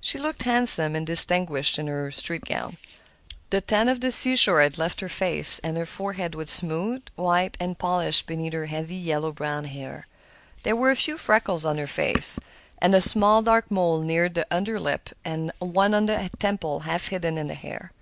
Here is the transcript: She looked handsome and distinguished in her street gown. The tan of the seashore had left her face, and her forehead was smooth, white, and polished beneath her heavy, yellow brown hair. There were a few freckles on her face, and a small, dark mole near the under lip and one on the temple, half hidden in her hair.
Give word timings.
She 0.00 0.18
looked 0.18 0.42
handsome 0.42 0.96
and 0.96 1.06
distinguished 1.06 1.78
in 1.78 1.86
her 1.86 2.10
street 2.10 2.44
gown. 2.44 2.78
The 3.50 3.60
tan 3.60 3.88
of 3.88 4.00
the 4.00 4.10
seashore 4.10 4.60
had 4.60 4.76
left 4.76 5.00
her 5.00 5.08
face, 5.08 5.60
and 5.60 5.76
her 5.76 5.86
forehead 5.86 6.34
was 6.34 6.50
smooth, 6.50 7.04
white, 7.14 7.56
and 7.60 7.78
polished 7.78 8.26
beneath 8.26 8.54
her 8.54 8.66
heavy, 8.66 8.96
yellow 8.96 9.30
brown 9.30 9.66
hair. 9.66 10.08
There 10.64 10.74
were 10.74 10.90
a 10.90 10.96
few 10.96 11.16
freckles 11.16 11.64
on 11.64 11.78
her 11.78 11.86
face, 11.86 12.40
and 12.82 12.92
a 12.92 13.00
small, 13.00 13.40
dark 13.40 13.70
mole 13.70 14.00
near 14.00 14.28
the 14.28 14.48
under 14.50 14.80
lip 14.80 15.10
and 15.24 15.52
one 15.60 15.94
on 15.94 16.06
the 16.06 16.28
temple, 16.40 16.80
half 16.80 17.06
hidden 17.10 17.38
in 17.38 17.48
her 17.48 17.54
hair. 17.54 17.92